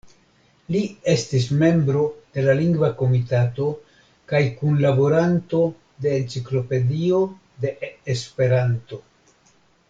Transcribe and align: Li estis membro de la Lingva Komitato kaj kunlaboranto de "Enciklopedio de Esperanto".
Li 0.75 0.79
estis 1.11 1.43
membro 1.63 2.01
de 2.37 2.45
la 2.47 2.55
Lingva 2.59 2.89
Komitato 3.01 3.67
kaj 4.33 4.41
kunlaboranto 4.63 5.61
de 6.07 6.17
"Enciklopedio 6.23 7.21
de 7.67 7.75
Esperanto". 8.17 9.01